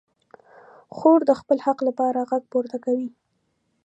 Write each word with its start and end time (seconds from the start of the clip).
خور 0.95 1.19
د 1.25 1.31
خپل 1.39 1.57
حق 1.65 1.79
لپاره 1.87 2.27
غږ 2.29 2.43
پورته 2.51 2.77
کوي. 2.85 3.09